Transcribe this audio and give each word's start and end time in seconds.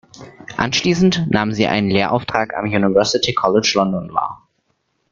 Anschließend 0.57 1.27
nahm 1.29 1.53
sie 1.53 1.67
einen 1.67 1.91
Lehrauftrag 1.91 2.55
am 2.57 2.65
University 2.65 3.33
College 3.35 3.71
London 3.75 4.11
wahr. 4.11 4.47